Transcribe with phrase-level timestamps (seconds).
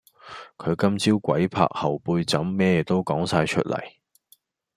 [0.57, 3.75] 佢今朝鬼拍後背枕咩都講哂出黎